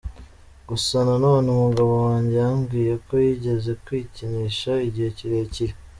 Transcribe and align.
Gusa 0.69 0.95
nanone 1.07 1.47
umugabo 1.51 1.91
wanjye 2.07 2.35
yambwiye 2.43 2.93
ko 3.05 3.13
yigeze 3.25 3.71
kwikinisha 3.85 4.71
igihe 4.87 5.09
kirekire. 5.17 5.73